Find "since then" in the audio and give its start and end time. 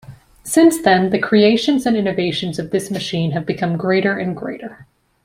0.43-1.11